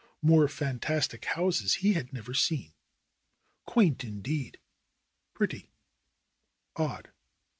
More 0.23 0.47
fan 0.47 0.79
tastic 0.79 1.25
houses 1.25 1.75
he 1.85 1.93
had 1.93 2.11
never 2.11 2.33
seen. 2.33 2.73
Quaint 3.67 4.03
indeed, 4.03 4.59
pretty, 5.35 5.69
odd 6.75 7.11